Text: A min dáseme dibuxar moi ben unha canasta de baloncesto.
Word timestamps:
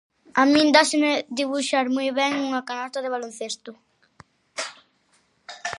A 0.41 0.43
min 0.53 0.67
dáseme 0.77 1.11
dibuxar 1.39 1.85
moi 1.95 2.09
ben 2.19 2.33
unha 2.47 2.65
canasta 2.69 2.99
de 3.03 3.13
baloncesto. 3.15 3.71